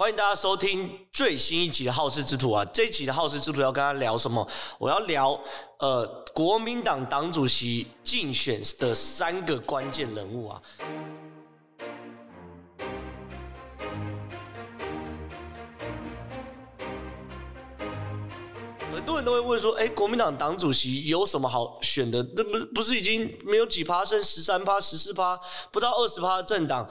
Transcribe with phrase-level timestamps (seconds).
[0.00, 2.64] 欢迎大家收听最新一集的《好事之徒》啊！
[2.66, 4.48] 这一集的《好事之徒》要跟他聊什么？
[4.78, 5.36] 我要聊
[5.80, 10.62] 呃，国民党党主席竞选的三个关键人物啊。
[18.92, 22.24] 很多人都会问说：“哎，国民党党主席有什么好选的？
[22.36, 25.36] 那不不是已经没有几趴，剩十三趴、十四趴，
[25.72, 26.88] 不到二十趴的政党？”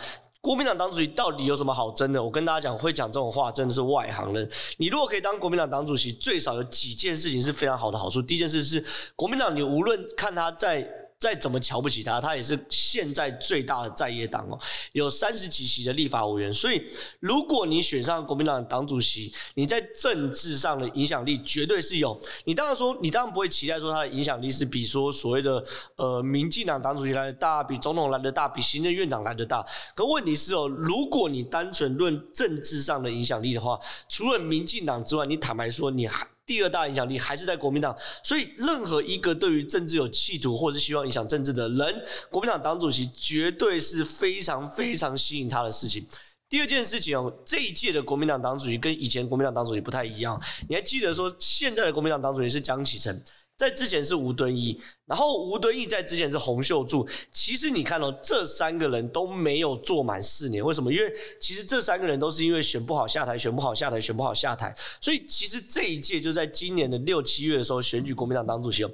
[0.47, 2.23] 国民党党主席到底有什么好争的？
[2.23, 4.49] 我跟大家讲，会讲这种话真的是外行人。
[4.77, 8.21] 你如果可以当国民党党主席，最少有几件事情是非常好的好处。
[8.21, 8.81] 第一件事是，
[9.13, 10.87] 国民党你无论看他在。
[11.19, 14.59] 再怎么瞧不起他，他也是现在最大的在野党哦，
[14.91, 16.53] 有三十几席的立法委员。
[16.53, 16.79] 所以，
[17.19, 22.19] 如果你选上国民党党主席，你在政治上的影响力绝对是有。
[22.45, 25.63] 你当然说，你当然不会期待说他的影响力是比说所谓的
[25.95, 29.65] 呃民进党党主席来的大，比总统来的大，比行政院长来的大。
[29.95, 36.27] 可问题是哦，如果你单纯论政治上的影响力的话，除了民进党之外，你坦白说，你还。
[36.47, 46.07] 第二大影响力还是在国民党，所以任何一个对于政治有企图或是希望影响政治的人，国民党党主席绝对是非常非常吸引他的事情。
[46.49, 53.21] 第二件事情哦，这一届的国民党党主席跟以前国民党党主席不太一样，你还记得说现在的国民党党主席是江启臣。
[53.57, 57.07] 在之前是吴敦义，然后吴敦义在之前是洪秀柱。
[57.31, 60.93] 其实你看到、哦、这三个人都没有做满四年，为什么？
[60.93, 64.75] 因为其实这三个人都是因为选不好下台，选不好下台，选不好下台。
[65.01, 68.85] 所以其实这一届就在今年的六七月的时候选举国民党党主席。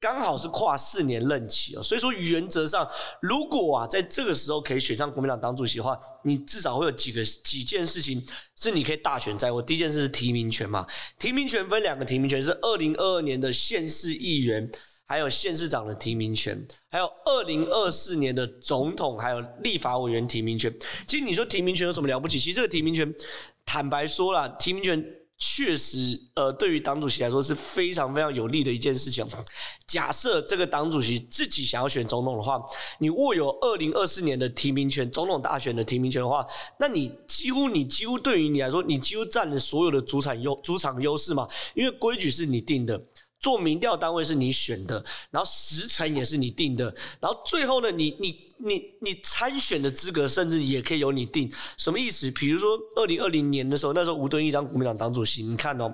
[0.00, 2.88] 刚好是跨四年任期哦，所以说原则上，
[3.20, 9.60] 如果啊在这个时候可以选上国民党党主席的话，你至少会有几个几件事情是你可以大权在握。
[9.60, 10.86] 第一件事是提名权嘛，
[11.18, 14.70] 提名权分两个提名权，是二零二二年的县市议员，
[15.04, 20.72] 还有县市长的提名权，还有二零二四年的总统还有立法委员提名权。
[21.08, 22.38] 其实你说提名权有什么了不起？
[22.38, 23.12] 其实这个提名权，
[23.66, 25.04] 坦白说了，提名权。
[25.38, 29.24] 确实，呃，对于党主席来说是非常非常有利的一件事情。
[29.86, 32.60] 假设这个党主席自己想要选总统的话，
[32.98, 36.44] 你握有二零二四年的提名权，总统大选的提名权的话，
[36.80, 43.00] 那你几乎你几乎对于你来说，你几乎占了所有的主场优主场优势嘛，因为规矩是你定的。
[43.40, 51.50] 做民调单位是你选的，然后时辰也是你定的，然后最后呢，你你你你参选的资格甚至也可以由你定。
[51.76, 52.30] 什么意思？
[52.32, 55.92] 比如说二零二零年的时候，那时候吴敦义当国民党党主席，你看哦，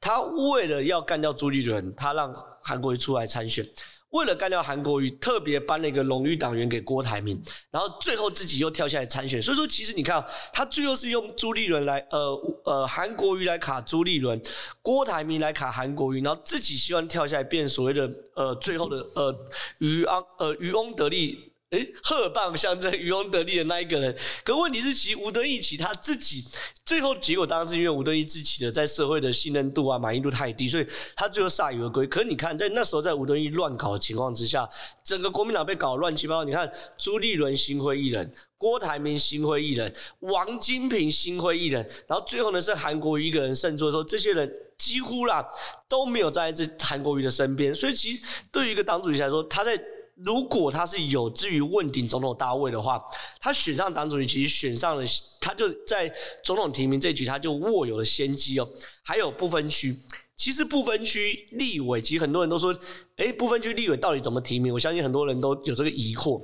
[0.00, 3.66] 他为了要干掉朱立伦，他让韩国瑜出来参选。
[4.12, 9.42] 为了干掉韩国瑜，特别颁了一个荣誉党员给郭台铭，然后最后自己又跳下来参选。
[9.42, 14.40] 所以说，其实你看，他最后是用朱立伦来，呃呃，韩国瑜来卡朱立伦，
[14.82, 19.34] 郭台铭来卡韩国瑜，然后自己希望跳下来变所谓的呃最后的呃
[19.78, 21.51] 渔翁呃渔翁得利。
[21.72, 26.44] 诶，贺棒象征渔翁得利的那一个人，可问题是，其实吴敦义其他自己
[26.84, 32.06] 最后结果当然是因为吴敦义自己的在社会的信任度啊、满意度太低，所以他最后铩羽而归。
[32.06, 34.68] 可是你看，在那时候在吴敦义乱搞的情况之下，
[35.02, 36.44] 整个国民党被搞乱七八糟。
[36.44, 39.90] 你看朱立伦心灰意冷，郭台铭心灰意冷，
[40.20, 45.42] 王金平心灰意冷，然后最后呢是韩国瑜一个人胜出的时候，这些人几乎啦
[45.88, 47.74] 都没有在这韩国瑜的身边。
[47.74, 49.82] 所以其实对于一个党主席来说，他在。
[50.14, 53.02] 如果他是有志于问鼎总统大位的话，
[53.40, 55.04] 他选上党主席，其实选上了，
[55.40, 56.12] 他就在
[56.44, 58.68] 总统提名这一局，他就握有了先机哦。
[59.02, 59.98] 还有不分区，
[60.36, 62.78] 其实不分区立委，其实很多人都说，
[63.16, 64.72] 诶，不分区立委到底怎么提名？
[64.72, 66.40] 我相信很多人都有这个疑惑。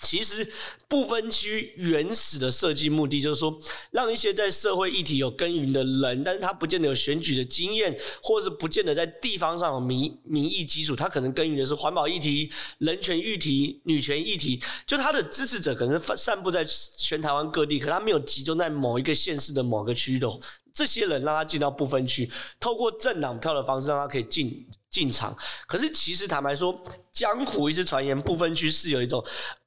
[0.00, 0.46] 其实
[0.94, 3.52] 不分区原始的设计目的就是说，
[3.90, 16.64] 让一些在社会议题有耕耘的人，但是他不见得有选举的经验，或是不见得在地方上有民民意基础，他可能耕耘的是环保议题、人权议题、女权议题，就他的支持者可能散布在
[16.96, 20.28] 全台湾各地，可他没有集中在某一个县市的某个区域的
[20.72, 24.64] 这些人，让他进到不分区，透过政党票的方式让他可以进。
[24.94, 26.72] 进场，可是其实坦白说，
[27.12, 29.20] 江湖一直传言不分区是有一种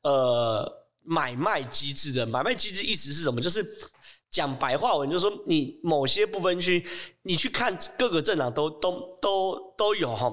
[0.03, 0.65] 呃
[1.07, 2.25] 买卖机制的。
[2.27, 3.41] 买卖机制意思是什么？
[3.41, 3.65] 就是
[4.29, 6.85] 讲白话文，就是说你某些不分区，
[7.23, 10.31] 你去看各个政党都都都都有哈。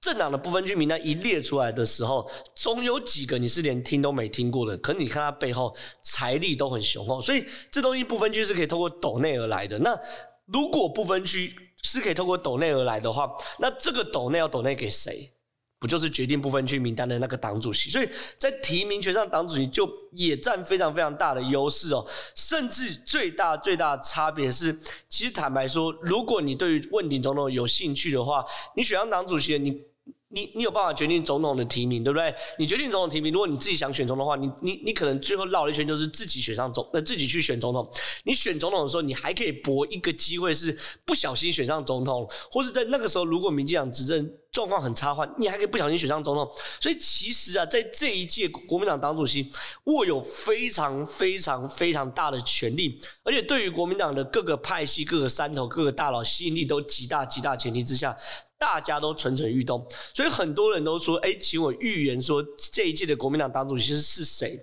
[0.00, 4.76] 政党的不分区名单一列出来的时候，总有几个你是连听都没听过的。
[4.78, 9.78] 可你看他背后财力都很雄厚，所以这东西不分区是可以透过斗内而来的。
[9.80, 9.98] 那
[10.46, 15.32] 如果不分区，是可以透过斗内而来的话，那这个斗内要斗内给谁？
[15.78, 17.90] 不就是决定不分区名单的那个党主席？
[17.90, 18.08] 所以
[18.38, 22.06] 在提名权上，党主席就也占非常非常大的优势哦。
[22.34, 24.76] 甚至最大最大的差别是，
[25.08, 28.44] 其实坦白说，如果你对于问鼎总统有兴趣的话，
[28.74, 29.82] 你选上党主席，你
[30.28, 32.34] 你你有办法决定总统的提名，对不对？
[32.58, 37.88] 你决定总统提名，如果你自己想选总统的话，你你你可能最后绕了一圈，就是自己选上总呃自己去选总统。
[38.24, 46.50] 你选总统的时候，你还可以搏一个机会，是不小心选上总统，或者在那个时候，如果民进党执政状况很差的话，你还可以不小心选上总统。
[46.80, 49.48] 所以其实啊，在这一届国民党党主席
[49.84, 58.16] 握有非常非常非常大的权力，而且对于国民党的各个派系、各个山头、各个大佬吸引力都极大极大前提之下。
[58.58, 64.58] 大家都蠢蠢欲动，所以很多人都说：“哎，请我预言说这一届的国民党党主席是谁？”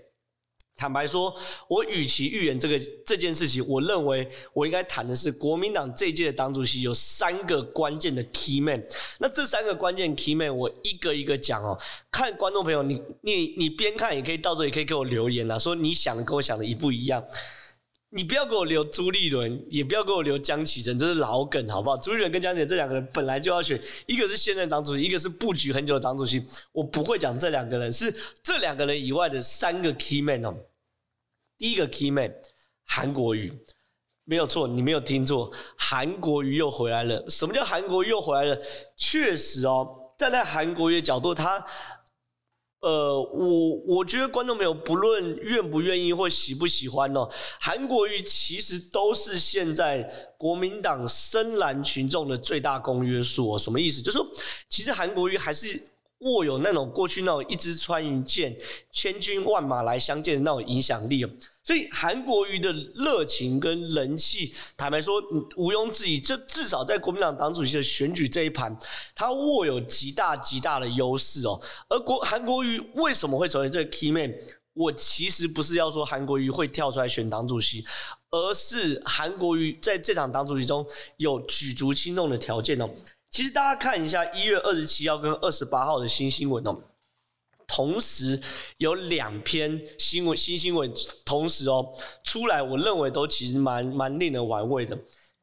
[0.75, 1.33] 坦白说，
[1.69, 8.83] 我与其预言这个这件事情，我认为我应该谈的是国民党这一届的党主席有三个关键的 key man。
[9.19, 11.79] 那这三个关键 key man，我一个一个讲哦。
[12.09, 17.23] 看观众朋友，你你你边看也可以，到时候也可以给我留言啊，说你想的跟我想的一不一样。
[18.15, 21.97] 你不要给我留朱立伦，也不要给我留江启臣，这是老梗，好不好？
[21.97, 26.45] 朱立伦跟江启臣这两个人本来就要选，一个是现任党主席，一个是布局很久的党主席。
[26.71, 28.13] 我不会讲这两个人，是
[28.43, 30.55] 这两个人以外的三个 key man 哦。
[31.57, 32.31] 第一个 key man
[32.85, 33.51] 韩国瑜，
[34.25, 37.27] 没有错，你没有听错，韩国瑜又回来了。
[37.31, 38.55] 什么叫韩国瑜又回来了？
[38.95, 39.89] 确实哦，
[40.19, 41.65] 站在韩国瑜的角度，他。
[42.83, 50.03] 呃，我我觉得观众朋友不论愿不愿意或喜不喜欢哦，韩国瑜其实都是现在
[50.37, 53.57] 国民党深蓝群众的最大公约数哦。
[53.57, 54.01] 什么意思？
[54.01, 54.27] 就是说，
[54.67, 55.81] 其实韩国瑜还是
[56.19, 58.53] 握有那种过去那种一支穿云箭，
[58.91, 61.29] 千军万马来相见的那种影响力哦。
[61.63, 65.21] 所以韩国瑜的热情跟人气，坦白说，
[65.55, 68.77] 毋庸置疑，这至少在国民党党主席的选举这一盘，
[69.15, 71.61] 他握有极大极大的优势哦。
[71.87, 74.33] 而国韩国瑜为什么会成为这个 key man？
[74.73, 77.85] 我其实不是要说韩国瑜会跳出来选党主席，
[78.31, 80.85] 而是韩国瑜在这场党主席中
[81.17, 82.89] 有举足轻重的条件哦。
[83.29, 86.75] 其实大家看一下一月二十七号跟二十八号的新新闻哦。
[87.75, 88.39] 同时
[88.77, 90.93] 有两篇新闻新新闻
[91.25, 91.83] 同时哦
[92.23, 94.95] 出来，我认为都其实蛮蛮令人玩味的。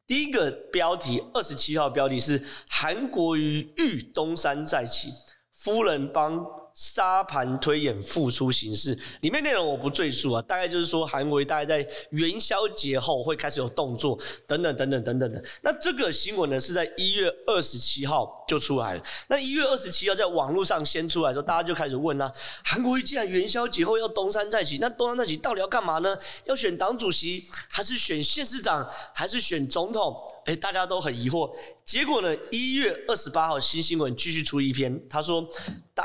[0.07, 5.09] 第一个标题，二十七号标题是韩国瑜欲东山再起，
[5.53, 6.45] 夫人帮。
[6.73, 14.17] 沙盘推演复出形势，里面内容我不赘述啊，大概就是说韩国瑜大概在元宵节后会开始有动作，
[14.47, 15.43] 等等等等等等的。
[15.61, 19.03] 那这个新闻呢是在一月二十七号就出来了。
[19.29, 22.29] 那一月二十七号在网络上先出来的时候，大家就开始问啦：
[22.65, 26.17] 韩国瑜既然元宵节后要东山再起，那东山再起到底要干嘛呢？
[26.43, 30.13] 要选党主席，还是选县市长，还是选总统？
[30.47, 31.49] 诶，大家都很疑惑。
[31.85, 35.47] 结果呢，一月二十八号新新闻继续出一篇，他说，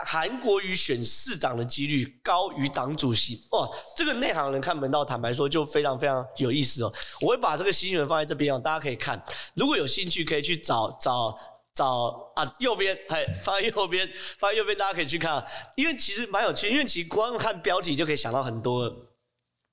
[0.04, 3.42] 韩国瑜选市长的几率高于党主席。
[3.50, 6.92] 哦，这个内行人看门道，坦白说就非常非常有意思哦。
[7.20, 9.20] 我会把这个新闻放在这边哦，大家可以看。
[9.54, 11.36] 如果有兴趣，可以去找找
[11.76, 15.46] 找啊，右边，嘿，放在右边，放在右边，大家可以去看。
[15.76, 18.90] 因为其实蛮有趣，因为其实光看标题就可以想到很多。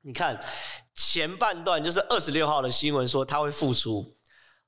[0.02, 0.38] 你看
[0.94, 4.18] 前半段就是二十六号的新闻说他会复出。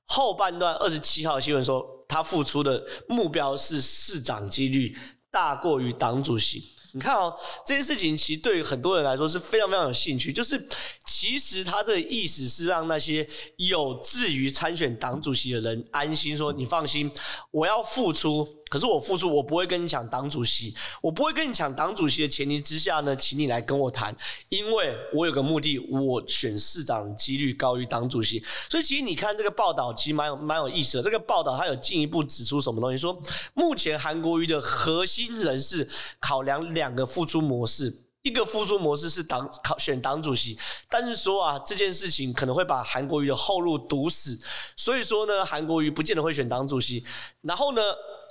[0.06, 4.96] 后半段二十七号新闻说，他复出的目标是市长几率
[5.30, 6.75] 大过于党主席。
[6.96, 10.32] 你看哦，这件事情其实对于很多人来说是非常非常有兴趣。
[10.32, 10.66] 就是
[11.06, 17.12] 其实他的意思是让那些有志于参选党主席的人安心，说你放心，
[17.50, 18.48] 我要付出。
[18.68, 24.14] 可是我复出，我不会跟你抢党主席，我不会跟你抢党主席的前提之下呢，请你来跟我谈，
[24.48, 28.42] 因为我有个目的，我选市长几率高于党主席。
[28.68, 31.04] 所以其实你看这个报道，其实蛮有蛮有意思的。
[31.04, 32.98] 这个报道它有进一步指出什么东西？
[32.98, 33.22] 说
[33.54, 38.02] 目前韩国瑜的核心人士考量两个付出模式。
[38.22, 40.58] 一个付出模式是党考选党主席，
[40.88, 44.36] 但是说啊，这件事情可能会把韩国瑜的后路堵死，
[44.76, 47.04] 所以说呢，韩国瑜不见得会选党主席。
[47.42, 47.80] 然后呢，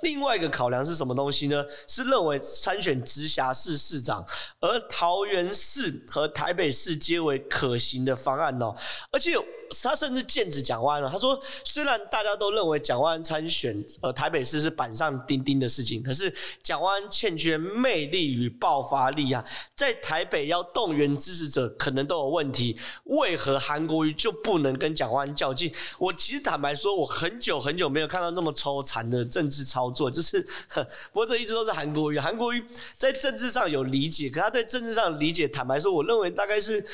[0.02, 1.64] 另外一个考量是什么东西呢？
[1.88, 4.24] 是认为参选直辖市市长，
[4.60, 8.74] 而桃园市和台北市皆为可行的方案哦，
[9.10, 9.36] 而且。
[9.82, 11.08] 他甚至剑指蒋万了。
[11.08, 16.32] 他说：“虽然大家都认为蒋万安参选呃台北市是板上钉钉的事情，可是
[16.62, 19.44] 蒋万欠缺魅力与爆发力啊，
[19.74, 22.78] 在台北要动员支持者可能都有问题。
[23.04, 25.72] 为何韩国瑜就不能跟蒋万安较劲？
[25.98, 30.10] 我其实坦白说，我很久很久没有看到那么抽残的政治操作。
[30.10, 30.40] 就是，
[31.12, 32.18] 不过这一直都是韩国瑜。
[32.18, 32.64] 韩国瑜
[32.96, 36.86] 在政治上有理解，可他对政治上的理解，坦白说，我认为大概是。”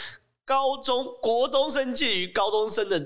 [0.45, 3.01] 高中国中生介于高中生的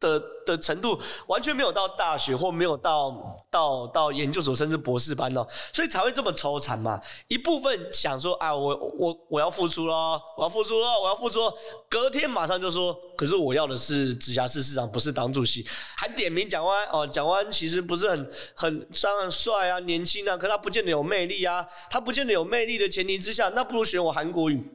[0.00, 7.00] 的的程度，完全没有到大学或没有到到到研究所甚至博士班哦，所以才会这么抽残嘛。
[7.28, 11.40] 一部分想说啊，我我我要付出咯，我要付出咯，我要付出。
[11.88, 15.64] 隔天马上就说，可是我要的是直辖市市长，不是党主席。
[15.96, 21.64] 还点名蒋万安哦，蒋万安其实不是很很当然帅啊，年轻啊，可他不见得有魅力啊。
[21.88, 24.72] 他不见得有魅力的前提之下，那不如选我韩国瑜。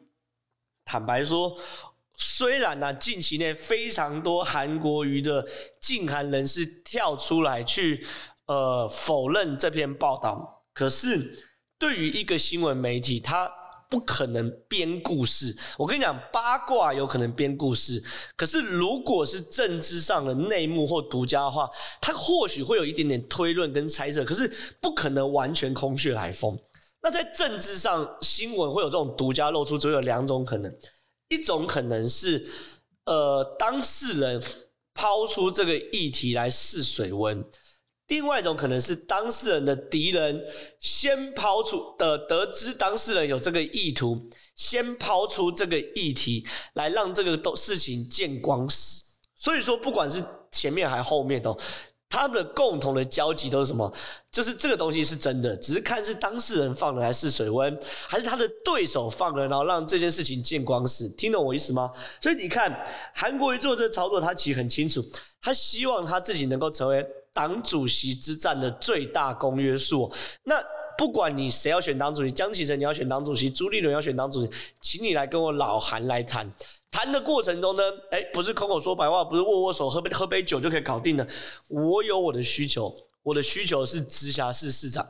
[0.85, 1.57] 坦白说。
[2.15, 5.45] 虽然呢、近期内非常多韩国瑜的
[5.81, 8.05] 禁韩人士跳出来去
[8.45, 11.37] 呃否认这篇报道，可是
[11.79, 13.51] 对于一个新闻媒体，他
[13.89, 15.55] 不可能编故事。
[15.77, 18.01] 我跟你讲，八卦有可能编故事，
[18.35, 21.69] 可是如果是政治上的内幕或独家的话，
[22.01, 24.51] 他或许会有一点点推论跟猜测，可是
[24.81, 26.57] 不可能完全空穴来风。
[27.01, 30.73] 那在政治上，新闻会有这种独家露出，只有两种可能。
[31.29, 32.47] 一种可能是，
[33.05, 34.41] 呃，当事人
[34.93, 37.43] 抛出这个议题来试水温；
[38.07, 40.43] 另外一种可能是当事人的敌人
[40.79, 49.03] 先抛出的，得知当事人有这个意图，先抛出这个议题来让这个都事情见光死。
[49.39, 51.57] 所以说，不管是前面还后面都。
[52.13, 53.91] 他们的共同的交集都是什么？
[54.31, 57.75] 就是这个东西是真的，只是看是当事人放的还是水温，
[58.07, 61.09] 还是他的对手放的，然后让这件事情见光死。
[61.17, 61.91] 听懂我意思吗？
[62.21, 62.71] 所以你看，
[63.15, 65.03] 韩国瑜做这个操作，他其实很清楚，
[65.41, 67.03] 他希望他自己能够成为
[67.33, 70.13] 党主席之战的最大公约数。
[70.43, 70.63] 那
[70.95, 76.53] 不管你谁要选党主席，江启臣你要选党主席，朱立伦要选党主席，请你来跟我老韩来谈。
[76.93, 81.27] 谈的过程中呢，哎，不是口口说白话，不是握握手、喝杯喝杯酒就可以搞定的。
[81.67, 85.03] 我有我的需求，我的需求是直辖市市长，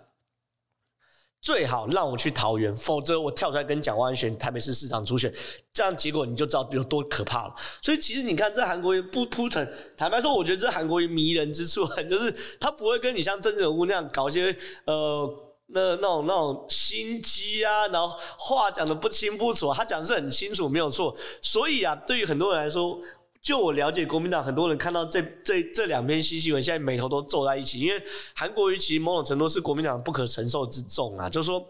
[1.42, 5.32] 最好让我去桃园，否则我跳出来跟蒋万安选台北市市长初选，
[5.74, 7.56] 这样结果你就知道有多可怕了。
[7.82, 15.50] 所以其实你看，这韩国瑜不铺陈，坦白说，我觉得这韩国瑜迷人之处， 就是他不会跟你像政治人物那样搞一些呃。
[15.74, 21.15] 那那种那种心机啊，然后话讲的不清不楚，他讲的是很清楚，没有错。
[21.42, 23.00] 所以啊，对于很多人来说，
[23.42, 28.01] 就我了解国民党很多人看到这这这两篇新新闻，现在眉头都皱在一起，因为
[28.34, 31.65] 韩国瑜其实某种程度是国民党不可承受之重啊，就是说，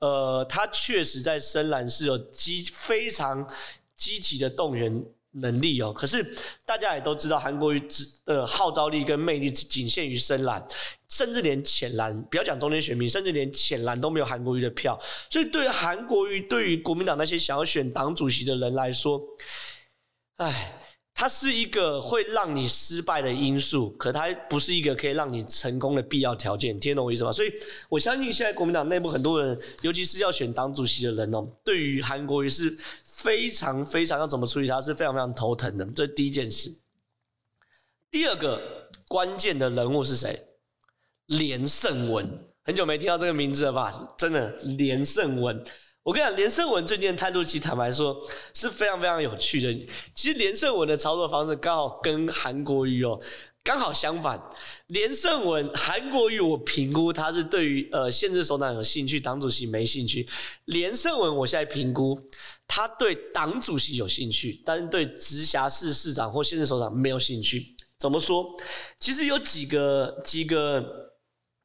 [0.00, 3.48] 呃，他确实在深蓝是有积非常
[3.96, 5.04] 积极的动员。
[5.34, 6.24] 能力哦，可是
[6.64, 7.82] 大家也都知道，韩国瑜
[8.24, 10.64] 的号召力跟魅力仅限于深蓝，
[11.08, 14.96] 甚至连浅蓝，不要讲中间选民，甚至连浅蓝都没有韩国瑜的票。
[15.28, 19.20] 所以，对于韩国瑜，对于国民党那些想要选党主席的人来说，
[20.36, 20.80] 哎，
[21.14, 26.78] 它是一个会让你失败的因素，可它不是一个可以让你成功的必要条件。
[26.78, 27.32] 听懂我意思吗？
[27.32, 27.52] 所以
[27.88, 32.78] 我相信，现在国民党内部很多人，尤其是要选党主席的人哦，对于韩国瑜是。
[33.24, 36.70] 非常非常要怎么处理他是非常非常头疼的，这是第一件事。
[38.10, 40.38] 第二个关键的人物是谁？
[41.28, 44.14] 连胜文，很久没听到这个名字了吧？
[44.18, 45.64] 真的，连胜文。
[46.02, 48.14] 我跟你讲，连胜文最近的态度，其实坦白说
[48.52, 49.72] 是非常非常有趣的。
[50.14, 53.18] 其实连胜文的操作方式刚好跟韩国瑜哦。
[53.62, 54.38] 刚好相反，
[54.88, 60.28] 连胜文、韩国瑜，我评估他是对于呃限制首长有兴趣，党主席没兴趣。
[60.66, 62.20] 连胜文，我现在评估
[62.66, 67.76] 他对党主席有兴趣，但是对直辖市市长或县市首长没有兴趣。
[67.98, 68.44] 怎么说？
[68.98, 71.04] 其实有几个几个。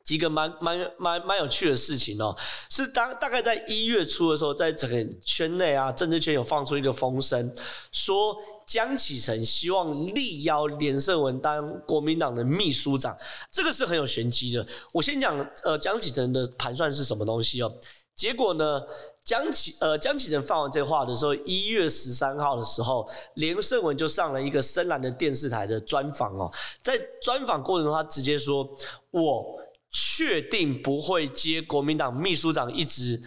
[0.05, 2.35] 几个蛮蛮蛮蛮有趣的事情哦，
[2.71, 7.53] 是当大概在一月初的时候，在整个圈内啊，政治圈有放出一个风声，
[7.91, 13.15] 说江启臣希望力邀连胜文当国民党的秘书长，
[13.51, 14.65] 这个是很有玄机的。
[14.91, 17.71] 我先讲呃江启臣的盘算是什么东西哦，
[18.19, 18.83] 结果呢，
[19.23, 26.51] 江启呃江启臣放完这话的时候，一月十三号的时候，连胜文就上了一个深蓝的电视台的专访哦，
[26.83, 28.69] 在专访过程中，他直接说
[29.11, 29.57] 我。
[29.91, 33.19] 确定不会接国民党秘书长一职。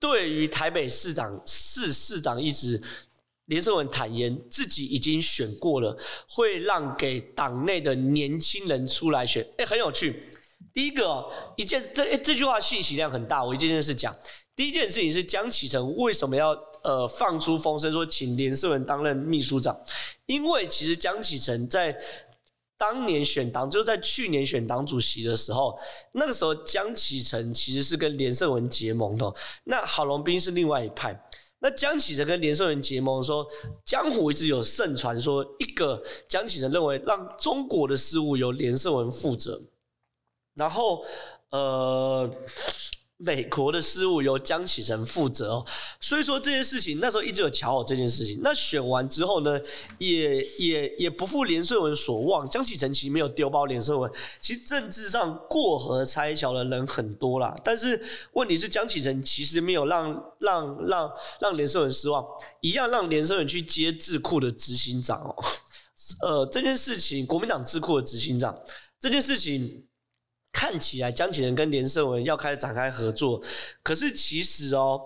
[0.00, 2.82] 对于台北市长、市市长一职，
[3.44, 5.96] 连胜文坦言自己已经选过了，
[6.28, 9.46] 会让给党内的年轻人出来选。
[9.58, 10.29] 诶，很有趣。
[10.72, 11.24] 第一个，
[11.56, 14.14] 一件这这句话信息量很大，我一件件事讲。
[14.56, 16.50] 第一件事情是江启臣为什么要
[16.82, 19.78] 呃放出风声说请连胜文担任秘书长？
[20.26, 21.96] 因为其实江启臣在。
[22.80, 25.78] 当年选党，就在去年选党主席的时候，
[26.12, 29.30] 那个时候江启臣其实是跟连胜文结盟的。
[29.64, 31.14] 那郝龙斌是另外一派。
[31.58, 33.44] 那江启臣跟连胜文结盟的时候，
[33.84, 39.60] 江湖一直有盛传说，一个江启臣认为让中国的事务由连胜文负责，
[40.54, 41.04] 然后
[41.50, 42.30] 呃，
[43.22, 45.66] 美国的事务由江启臣负责哦，
[46.00, 48.40] 所以说这件事情那时候一直有瞧好这件事情。
[48.42, 49.60] 那选完之后呢，
[49.98, 54.10] 也也也不负连胜文所望，江启臣其实没有丢包连胜文。
[54.40, 58.02] 其实政治上过河拆桥的人很多啦，但是
[58.32, 62.24] 问题是江启臣其实没有让让让让连胜文失望，
[62.62, 65.36] 一样让连胜文去接智库的执行长哦。
[66.22, 68.58] 呃，这件事情国民党智库的执行长
[68.98, 69.84] 这件事情。
[70.52, 73.40] 看起来江启臣跟连胜文要开始展开合作，
[73.82, 75.00] 可是其实哦，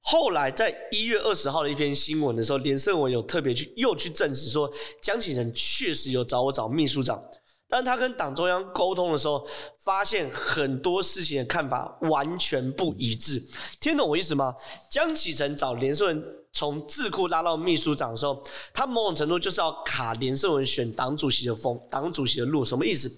[0.00, 4.70] 后来在一月二十号的一篇新闻的时候，连胜文有特别去又去证实说，
[5.00, 7.22] 江启臣确实有找我找秘书长，
[7.68, 9.46] 但他跟党中央沟通的时候，
[9.82, 13.42] 发现很多事情的看法完全不一致。
[13.80, 14.54] 听懂我意思吗？
[14.90, 16.41] 江启臣找连胜文。
[16.52, 18.42] 从智库拉到秘书长的时候，
[18.72, 23.10] 他某种程度就是要卡连胜文选党主席的风，党主席的路，什么意思？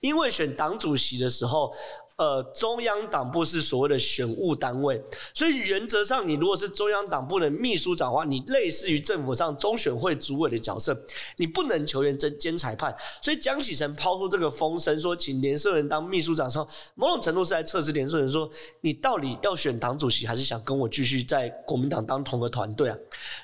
[0.00, 1.72] 因为选党主席的时候。
[2.18, 5.00] 呃，中央党部是所谓的选务单位，
[5.32, 11.00] 所以原则上，你如果是中央党部的秘书长的话，你类似于政府上中选会主委的角色，
[11.36, 12.92] 你不能球员兼兼裁判。
[13.22, 22.96] 所以江启臣抛出这个风声说，请连胜文当秘书长的时候，某种程度是在测试连胜文说，你到底要选党主席，还是想跟我继续在国民党当同个团队啊？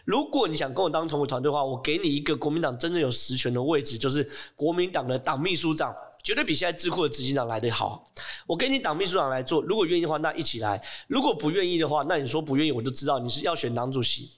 [0.04, 5.94] 如果你想跟我当同个团队的话，我给你一个国民党真正有实权的位置，就是国民党的党秘书长。
[6.24, 8.10] 绝对比现在智库的执行长来得好。
[8.46, 14.32] 我跟你党秘书长来做，如果愿意的话，那一起来；如果不愿意的话，那你说不愿意，我就知道你是要选党主席，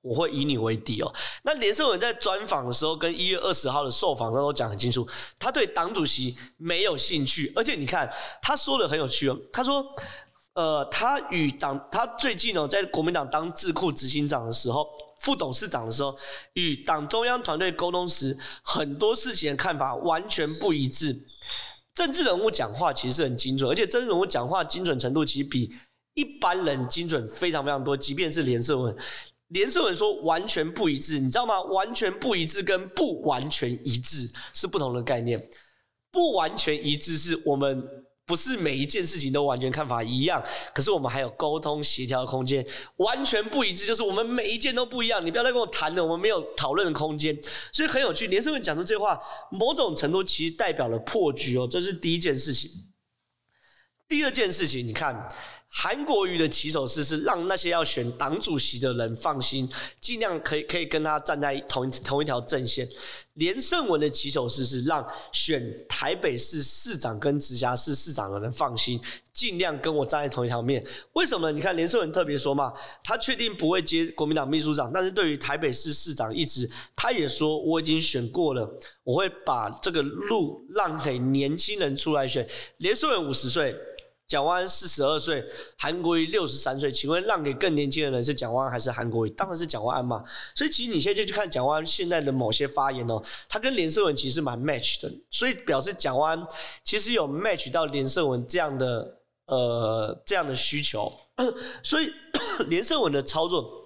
[0.00, 1.12] 我会以你为敌哦。
[1.42, 5.06] 那连胜文在专访的时候，跟一月二十号的受访都讲很清楚，
[5.40, 7.52] 他对党主席没有兴趣。
[7.56, 8.08] 而且你看，
[8.40, 9.84] 他说的很有趣哦，他说，
[10.54, 14.86] 呃，他与党，他最近哦，在国民党当智库执行长的时候。
[15.20, 16.16] 副董事长的时候，
[16.54, 21.26] 与党中央团队沟通时，很多事情的看法完全不一致。
[21.94, 25.72] 政治人物讲话其实很精准，而且政治人物讲话精准程度其实比
[26.14, 27.96] 一般人精准非常非常多。
[27.96, 28.96] 即便是连胜文，
[29.48, 31.60] 连胜文说完全不一致，你知道吗？
[31.60, 35.50] 完全不一致跟不完全一致是不同的概念。
[36.10, 37.82] 不完全一致是我们。
[38.28, 40.40] 不是每一件事情都完全看法一样，
[40.74, 42.64] 可是我们还有沟通协调的空间。
[42.98, 47.36] 完全不一致就是我们每一件都不一样，你不要再跟我谈了，我们没有讨论的空间。
[47.72, 49.18] 所以很有趣，连胜文讲出这话，
[49.50, 52.70] 某种程度其实代表了破局哦，这是第一件事情。
[54.06, 55.26] 第二件事情，你看。
[55.70, 59.68] 韩国瑜的起手式是让那些要选党主席的人放心，
[60.00, 62.88] 尽量可以可以跟他站在同一同一条阵线。
[63.34, 69.00] 连胜文的起手式是让选台北市市长跟直辖市市长的人放心，
[69.32, 70.84] 尽量跟我站在同一条面。
[71.12, 71.54] 为什么呢？
[71.54, 72.72] 你看连胜文特别说嘛，
[73.04, 78.68] 他确定不会接国民党秘书长，但是对于台北市市长一职，他也说我已经选过了，
[79.04, 82.44] 我会把这个路让给年轻人出来选。
[82.78, 83.76] 连胜文五十岁。
[84.28, 85.42] 蒋万安四十二岁，
[85.78, 89.30] 韩国瑜六十三岁，请问让给更年轻的人是蒋万安还是韩国瑜？
[89.30, 90.22] 当然是蒋万安嘛。
[90.54, 96.46] 所以其实你现在就去看蒋万安现在的某些发言哦，他跟连胜文其实蛮 match 的，所以表示蒋万安
[96.84, 101.10] 其实有 match 到连胜文这样的呃这样的需求，
[101.82, 102.12] 所以
[102.68, 103.76] 连胜文的操作。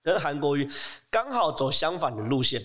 [0.00, 0.66] 跟韩国瑜
[1.10, 2.62] 刚好走相反的路线，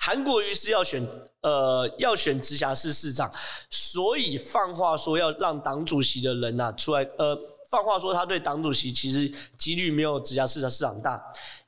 [0.00, 1.06] 韩国瑜是要选
[1.42, 3.30] 呃要选直辖市市长，
[3.70, 11.22] 所以放话说要让党主席的人呐、啊、出来，呃放话说他对党主席其实几率没有直辖市的市长大。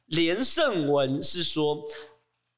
[0.07, 1.79] 连胜文是说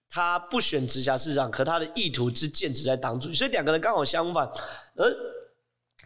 [0.09, 4.49] 他不选直辖市长，可他的意图是建持在党主席，所以两个人刚好相反，
[4.97, 5.34] 而。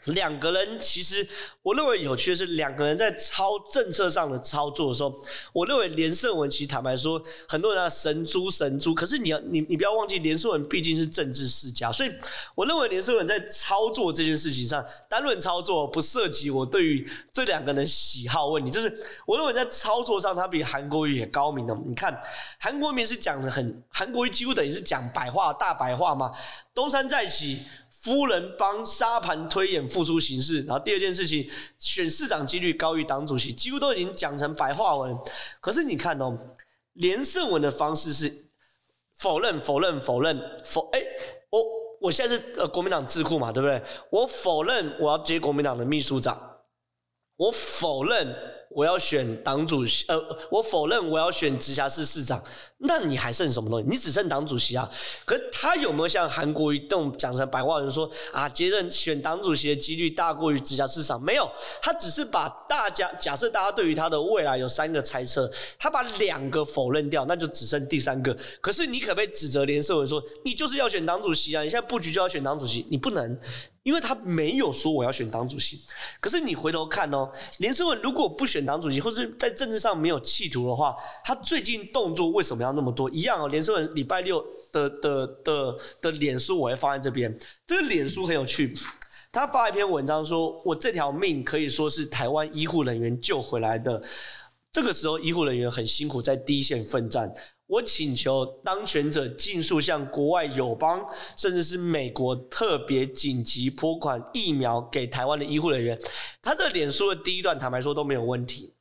[0.04, 1.26] 两个人其实，
[1.62, 5.14] 我认为有趣的是，两个人在操政策上的操作的时候，
[5.52, 12.12] 我认为连胜文其实坦白说，很多人啊神猪神猪，可是你要你你不要忘记，连胜文毕竟是政治世家，所以
[12.54, 21.76] 我认为连胜文在操作这件事情上，单论操作不涉及我对于这两个人喜好问题，就是我认为在操作上他比韩国瑜也高明的。
[21.86, 22.18] 你看
[22.58, 26.32] 韩国瑜是讲的很，韩国瑜几乎等于是讲白话大白话嘛，
[26.74, 27.58] 东山再起。
[28.00, 35.16] 夫人帮沙盘推演复苏形势，然后第二件事情，选市长几率高于党主席，几乎都已经讲成白话文。
[35.60, 36.38] 可是你看哦，
[36.94, 38.50] 连胜文的方式是
[39.16, 40.88] 否认、否认、否认、否。
[40.92, 41.02] 哎，
[41.50, 41.64] 我
[42.00, 43.82] 我现在是呃国民党智库嘛，对不对？
[44.10, 46.58] 我否认我要接国民党的秘书长，
[47.36, 48.57] 我否认。
[48.70, 50.18] 我要选党主席，呃，
[50.50, 52.42] 我否认我要选直辖市市长，
[52.78, 53.86] 那你还剩什么东西？
[53.88, 54.88] 你只剩党主席啊。
[55.24, 61.20] 可他有没有像韩国瑜这种讲成白话人说啊，接任选党主席的几率大过于直辖市长？
[61.20, 61.50] 没有，
[61.82, 68.36] 他只是把大家假设大家对于他的未来有三个猜测，他把两个否认掉，那就只剩第三个。
[68.60, 71.62] 可是你可不可以指责连胜文说，你就是要选党主席啊？
[71.62, 73.38] 你现在布局就要选党主席，你不能，
[73.88, 75.80] 因为他没有说我要选党主席。
[76.20, 83.08] 可是你回头看哦，连胜文如果不选党主席，或是在政治上没有企图的话，他最近动作为什么要那么多？
[83.08, 87.34] 一样哦，连胜文礼拜六的的的的脸书我会放在这边，
[87.66, 88.76] 这个脸书很有趣。
[89.32, 94.02] 他发一篇文章说：“我这条命可以说是台湾医护人员救回来的。
[94.70, 97.32] 这个时候，医护人员很辛苦，在第一线奋战。
[97.68, 101.00] 我请求当权者尽速向国外友邦，
[101.36, 105.96] 甚至是美国特别紧急拨款疫苗给台湾的医护人员。”
[106.42, 108.74] 他这脸书的第一段，坦白说都没有问题。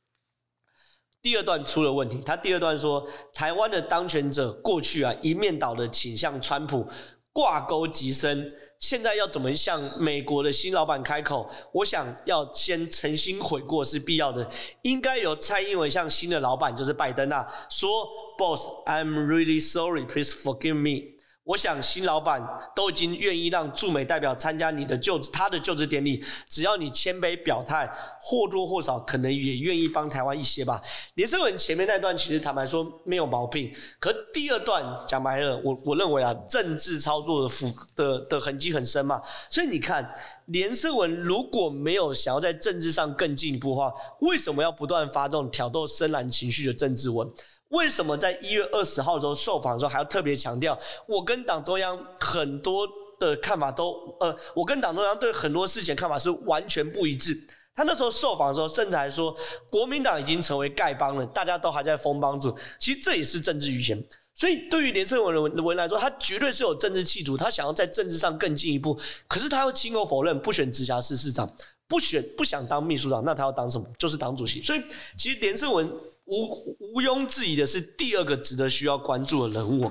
[1.20, 2.22] 第二段出了问题。
[2.24, 6.86] 他第二段说：“台湾的当权者过去啊，一面倒的倾向川普，
[7.32, 8.48] 挂钩极深。”
[8.80, 11.50] 现在要怎么向美国的新老板开口？
[11.72, 14.48] 我想要先诚心悔过是必要的，
[14.82, 20.04] 应该由蔡英文向新的老板，就是拜登啊，说：“Boss，I'm really sorry.
[20.06, 21.17] Please forgive me.”
[21.48, 30.82] 我想新老板都已经愿意让驻美代表参加你的就职，他的就职典礼，只要你谦卑表态，或多或少可能也愿意帮台湾一些吧。
[31.14, 39.22] 连胜文前面那段其实坦白说没有毛病，可第二段讲白了，我我认为啊，政治操作的腐的的痕迹很深嘛。
[39.48, 40.06] 所以你看，
[40.48, 47.26] 连胜文如果没有想要在政治上更进一步的话，为什么要不断发这种挑逗深蓝情绪的政治文？
[47.68, 57.36] 为什么在一月二十号的时候受访的时候还要特别强调，我跟党中央很多的看法都，呃，我跟党中央对很多事情看法是完全不一致。
[57.74, 59.36] 他那时候受访的时候，甚至还说
[59.70, 62.56] 国民党已经成为丐帮了，大家都还在封帮主。
[62.80, 64.02] 其实这也是政治语言。
[64.34, 68.98] 所以对于连胜文的文来说，他绝对是有政治企图，他想要在政治上更进一步。
[69.28, 71.48] 可是他又亲口否认不选直辖市市长，
[71.86, 73.86] 不选不想当秘书长，那他要当什么？
[73.98, 74.62] 就是党主席。
[74.62, 74.82] 所以
[75.18, 75.92] 其实连胜文。
[76.28, 79.90] 毋毋庸置疑的是，第二个值得需要关注的人物。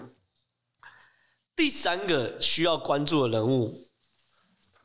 [1.55, 3.75] 第三个需要关注的人物，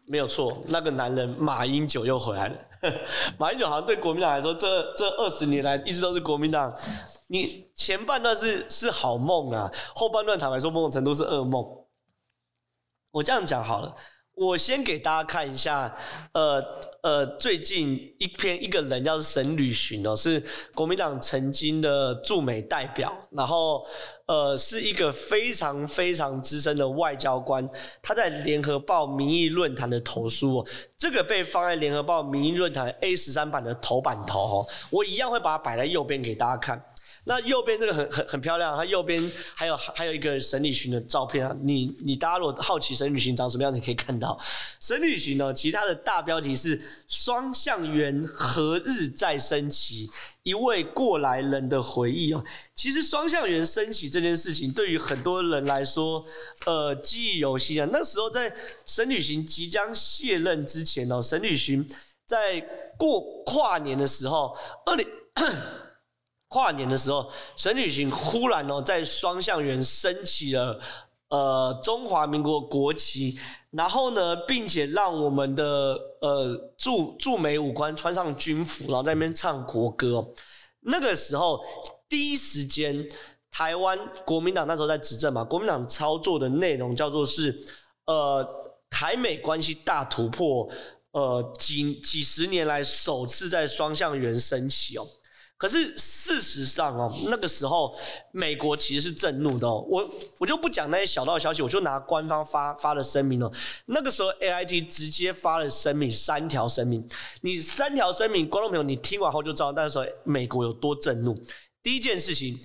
[0.06, 2.56] 没有错，那个男人马英九又回来了。
[3.38, 6.74] 马英九好像对国民党来说，这这二十年来一直都是国民党。
[7.26, 11.62] 你前半段是是好梦啊，后半段坦白说，某种程度是噩梦。
[13.10, 13.94] 我这样讲好了。
[14.34, 15.94] 我先给大家看一下，
[16.32, 16.62] 呃
[17.02, 20.42] 呃，最近一篇一个人叫沈履巡哦，是
[20.74, 23.84] 国民党曾经的驻美代表，然后
[24.26, 27.68] 呃是一个非常非常资深的外交官，
[28.00, 30.66] 他在联合报民意论坛的投书哦，
[30.96, 36.82] 这个被放在联合报民意论坛 A 十三版的头版头哦，我一样会把它摆在右边给大家看。
[37.24, 41.56] 那右边这个很很很漂亮，它右边还有还有一个沈履巡的照片啊。
[41.62, 44.36] 你你大家如果好奇沈履巡长什么样子，你可以看到
[44.80, 50.10] 沈履巡呢，其他的大标题是“双向圆何日再升起？
[50.42, 52.44] 一位过来人的回忆”哦。
[52.74, 56.24] 其实双向圆升起这件事情，对于很多人来说，
[56.66, 57.88] 呃，记忆犹新啊。
[57.92, 58.52] 那时候在
[58.84, 61.88] 沈履巡即将卸任之前哦，沈履巡
[62.26, 62.60] 在
[62.98, 64.56] 过跨年的时候，
[64.86, 65.06] 二零。
[66.52, 70.78] 跨年的时候，沈履巡忽然哦，在双向园升起了
[71.28, 73.38] 呃中华民国国旗，
[73.70, 80.22] 然后呢，并且让我们的呃驻驻美武官穿上军服，然后在那边唱国歌。
[80.80, 81.58] 那个时候，
[82.06, 83.02] 第一时间，
[83.50, 87.64] 台湾国民党那时候在执政嘛，国民党操作的内容叫做是
[88.04, 88.46] 呃
[88.90, 90.68] 台美关系大突破，
[91.12, 95.06] 呃几几十年来首次在双向圆升起哦。
[95.62, 97.96] 可是事实上哦，那个时候
[98.32, 99.86] 美国其实是震怒的哦。
[99.88, 103.48] 我我就不讲那些小道消息，我就拿官方发发的声明哦。
[103.86, 107.08] 那个时候 AIT 直接发了声明，三条声明。
[107.42, 111.40] 你三条声明，观众朋友你听完后就知道那时候美国有多震怒。
[111.80, 112.58] 第一件事情，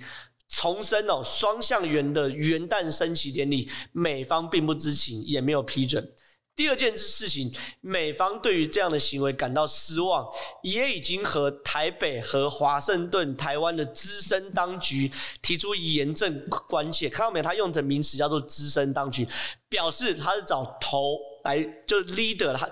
[0.50, 6.04] 重申哦，双向圆的元旦升旗典礼，美方并不知情，也没有批准。
[6.58, 10.28] 第二件事情，美方对于这样的行为感到失望，
[10.63, 15.12] 也已经和台北和华盛顿、台湾的资深当局
[15.43, 17.08] 提出严正关切。
[17.08, 17.43] 看到没？
[17.43, 19.28] 他用的名词叫做“资深当局”，
[19.70, 22.67] 表示他是找头来就 leader 他。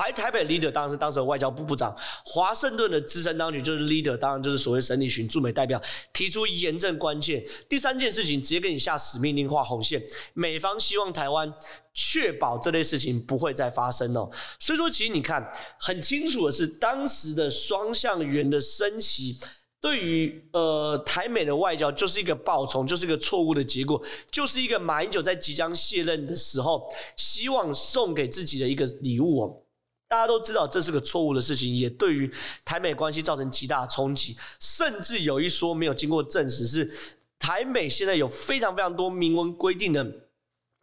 [0.00, 5.78] 白台北 leader 当然是当时的外交部部长，华盛顿的资深当局就是 leader，当然就是所谓沈履巡驻美代表，
[6.14, 7.46] 提出严正关切。
[7.68, 10.02] 第三件事情，直接给你下死命令，画红线。
[10.32, 11.52] 美方希望台湾
[11.92, 14.30] 确保这类事情不会再发生哦。
[14.58, 15.46] 所以说，其实你看
[15.78, 19.38] 很清楚的是，当时的双向圆的升旗，
[19.82, 29.62] 对于呃台美的外交就是一个暴冲，就是一个错误的结果，就是一个马英九在即将卸任的时候，希望送给自己的一个礼物哦。
[30.10, 32.28] 大家都知道这是个错误的事情，也对于
[32.64, 34.36] 台美关系造成极大的冲击。
[34.58, 36.92] 甚至有一说没有经过证实，是
[37.38, 40.04] 台美现在有非常非常多明文规定的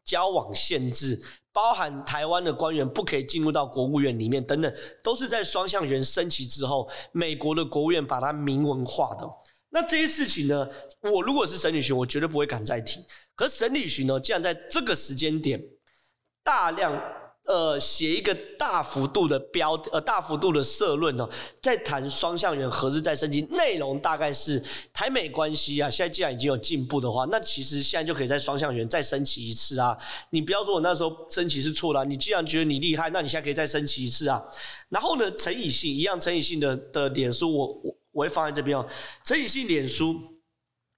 [0.06, 9.30] 交往限制，包含台湾的官员不可以进入到国务院里面等等，都是在双向缘升级之后，美国的国务院把它明文化的。
[9.72, 10.66] 那这些事情呢，
[11.02, 13.06] 我如果是沈履巡，我绝对不会敢再提。
[13.36, 15.62] 可是沈履巡呢，既然在这个时间点
[16.42, 16.98] 大量。
[17.48, 21.28] 呃，写一个大幅度的标，呃，大幅度的社论呢，
[21.62, 24.62] 在谈双向缘何日再升级，内容大概是
[24.94, 29.98] 台美关系啊，现在既然已经有进步的话，那其实现在就可以在双向缘再升级一次啊。
[30.32, 34.44] 你不要说我那时候升级是错了，你既然觉得你厉害，那你现在可以再升级一次啊。
[34.90, 38.86] 然后呢，陈以信一样，陈以信的的脸书我我我会放在这边哦，
[39.24, 40.37] 陈以信脸书。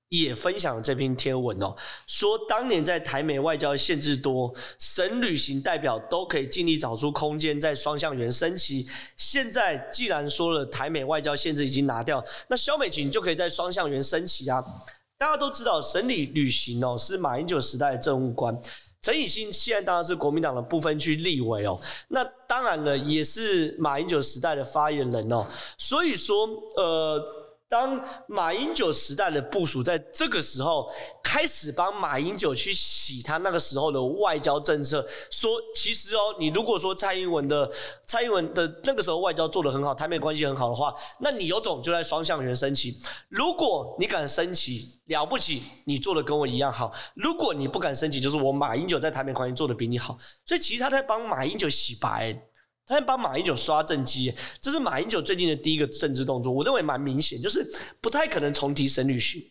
[0.09, 1.75] 也分享这篇贴文哦，
[2.07, 8.87] 说当年在台美外交限制多，省旅行代表都可以尽力找出空间，在双向缘升级。
[9.17, 14.65] 现在既然说了台美外交限制已经拿掉，那萧美琴就可以在双向缘升级啊。
[15.15, 18.59] 大家都知道，省里旅行哦是马英九时代的政务官，
[19.03, 25.45] 陈以新现在当然是国民党的不分区立委哦，那当然了，也是马英九时代的发言人哦。
[25.77, 27.35] 所以说，呃。
[27.69, 30.91] 当马英九时代的部署在这个时候
[31.23, 37.71] 开始帮马英九去洗他那个时候的外交政策，说其实哦，你如果说蔡英文的
[38.07, 42.99] 蔡英文的那个时候外交做得很好，台美关系很好的话，那你有种就在双向缘升级。
[43.29, 50.17] 如果你敢升级，了不起，你做的跟我一样好；如果你不敢升级，就是我马英九在台美关系做的比你好。
[50.43, 52.48] 所以其实他在帮马英九洗白。
[52.89, 57.65] 他帮马英九刷政绩，这是马英九最近的第一个政治动作，我认为蛮明显，就是
[58.01, 59.41] 不太可能重提沈履巡。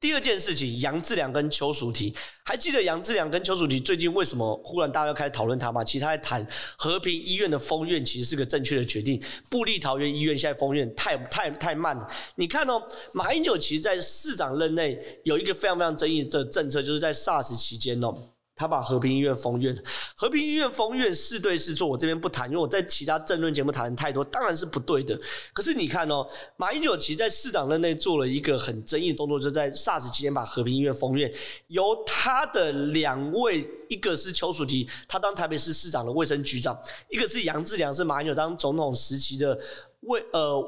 [0.00, 5.82] 第二件事情，杨志良跟邱淑媞，还记得杨志良跟邱淑媞最近为什么忽然大家又开始讨论他吗？
[5.82, 9.20] 其实他在谈和平医院的封院，其实是个正确的决定。
[9.50, 12.08] 布利桃园医院现在封院太太太慢了。
[12.36, 12.80] 你看哦，
[13.12, 18.14] 马英九其实在市长任内有一个非常非常争议的政策，就是在 SARS 期间哦。
[18.58, 19.74] 他把和平医院封院，
[20.16, 25.16] 和平医院封院是对是错，我这边不谈，因为我在其他政论节目谈太多，当然是不对的。
[25.52, 31.32] 可是你看哦，马英九其实在市长任内做了一个很争议的动作，就在 SARS 期间把和平医院封院，
[31.68, 36.74] 由他的两位，一个是邱淑媞，他当台北市市长的卫生局长；
[37.08, 39.56] 一个是杨志良，是马英九当总统时期的
[40.00, 40.60] 卫呃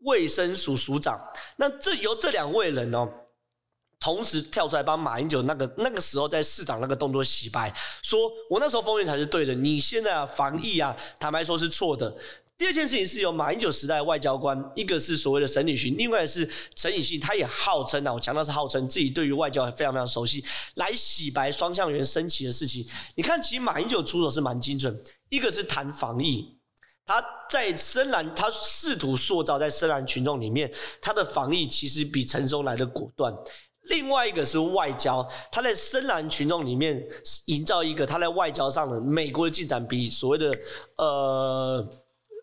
[0.00, 1.16] 卫生署署长。
[1.56, 3.08] 那这由这两位人哦。
[4.04, 12.14] 同时跳出来帮马英九那个那个时候在市长那个动作洗白，说我那时候封院才是对的，你现在啊防疫啊，坦白说是错的。
[12.58, 22.86] 第二件事情是由马英九时代外交官，一个是所谓的沈履巡，另外是陈以信，他也号称啊，我强调是号称自己对于外交非常非常熟悉，来洗白双向缘升旗的事情。
[23.14, 26.58] 你看，其实马英九出手是蛮精准，一个是谈防疫，
[27.06, 33.34] 他在深蓝，他试图塑造在深蓝群众里面，他的防疫其实比陈松来的果断。
[33.84, 37.06] 另外一个是外交，他在深蓝群众里面
[37.46, 40.56] 营造一个他在外交上的美国的进展比所谓的
[40.96, 41.86] 呃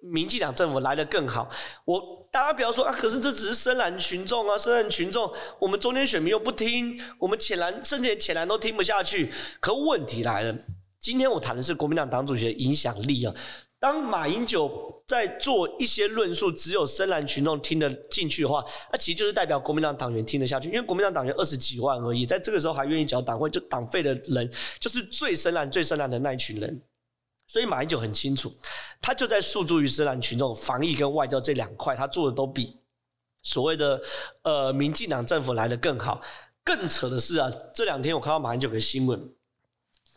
[0.04, 1.50] 民进党政府来得更好。
[1.86, 2.02] 我
[2.32, 9.32] 大家不要说啊，可是这只是深蓝群众啊，深蓝群众，我们中间选民又不听，我们浅蓝甚至连浅蓝都听不下去。
[9.60, 10.56] 可问题来了，
[11.00, 13.34] 今天我谈的是国民党党主席的影响力啊。
[13.82, 24.48] 当马英九在做一些论述，只有深蓝群众听得进去的话，那其实就是代表国民党党员听得下去，因为国民党党员二十几万而已，在这个时候还愿意缴党会就党费的人，
[24.80, 26.80] 就是最深蓝、最深蓝的那一群人。
[27.48, 28.54] 所以马英九很清楚，
[29.02, 32.78] 他就在诉诸于深蓝群众防疫跟外交这两块，他做的都比
[33.42, 34.00] 所谓的
[34.44, 36.22] 呃民进党政府来得更好。
[36.64, 39.34] 更扯的是啊，这两天我看到马英九的新闻。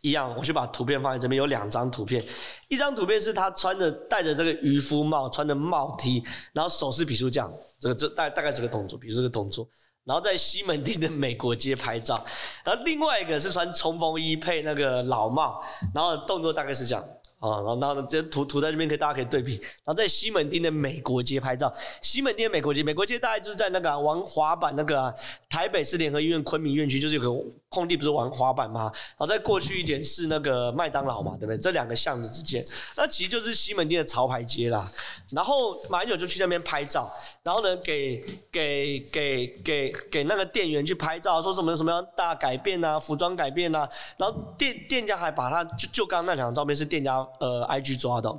[0.04, 2.22] 一样，我就把图片放在这边，有两张图片，
[2.68, 9.66] 一张图片是他穿着戴着这个渔夫帽，穿着帽 T，然后手势比出这样，这个这大大概这个动作，比如这个动作，
[10.04, 12.22] 然后在西门町的美国街拍照，
[12.62, 15.64] 然后另外一个是穿冲锋衣配那个老帽，
[15.94, 17.02] 然后动作大概是这样。
[17.50, 19.56] 啊，然后，然后这图图在这边，可以大家可以对比。
[19.56, 25.14] 然后在西门町的美国街拍照，西门町的美国街，美国街大概就是在那个玩滑板那个、
[25.48, 28.90] 台北市联合医院昆明院区，就是有个空地，不是玩滑板吗？
[28.92, 31.58] 然后再过去一点是那个麦当劳嘛，对不对？
[31.58, 32.62] 这两个巷子之间，
[32.96, 34.90] 那其实就是西门町的潮牌街啦。
[35.30, 37.10] 然后马英九就去那边拍照。
[37.42, 43.86] 然后呢，给给给给给那个店员去拍照，说什么什么样大改变啊，服装改变啊。
[44.16, 48.30] 然后店店家还把他就就刚那两张照片是店家呃 IG 抓的，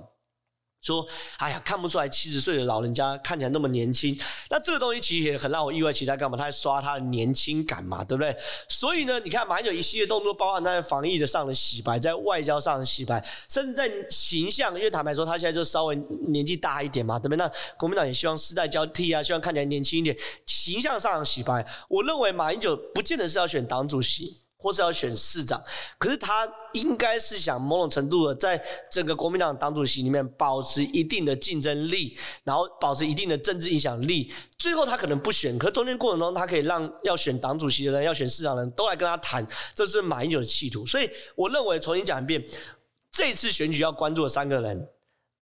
[0.82, 1.04] 说，
[1.40, 4.16] 哎呀，看不出来七十岁的老人家看起来那么年轻。
[4.52, 6.38] 那这个东西其实也很让我意外，其实在干嘛？
[6.38, 8.36] 他在刷他的年轻感嘛，对不对？
[8.70, 15.96] 所以呢，你看马英九一系列动作，包含他在防疫的上的洗白，在外交上的洗白，甚至在形象，因为坦白说，他现在就稍微
[16.28, 17.38] 年纪大一点嘛，对不对？
[17.38, 21.66] 那国民党也希望世代交替啊，希望看起来年轻一点，形象上的洗白。
[21.90, 24.45] 我认为马英九不见得是要选党主席。
[24.66, 25.64] 或是要选市长，
[26.00, 28.60] 可是他应该是想某种程度的，在
[28.92, 34.34] 整个国民党党主席里面保持一定的竞争力，然后保持一定的政治影响力。
[34.58, 40.84] 最后他可能不选，可中间过程中，他可以让要选党主席的人、要选市长的人都来跟他谈，这是马英九的企图。
[40.84, 42.44] 所以我认为，重新讲一遍，
[43.12, 44.90] 这次选举要关注的三个人。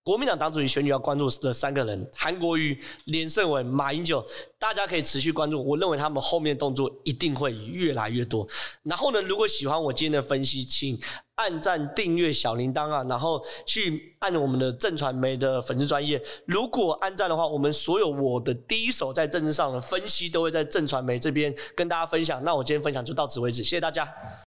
[0.04, 4.24] 国民党党主席选举要关注的三个人：韩国瑜、连胜文、马英九，
[4.60, 5.63] 大家可以持续关注。
[5.66, 8.46] 我认为他们后面动作一定会越来越多。
[8.84, 11.00] 然后呢，如果喜欢我今天的分析，请
[11.36, 16.22] 按赞、订阅、小铃铛啊，然后去按我们的正传媒的粉丝专业。
[16.46, 22.44] 如果按赞的话，我们所有我的第一手在政治上的分析都会在正传媒这边跟大家分享。
[22.44, 24.06] 那我今天分享就到此为止，谢谢大家。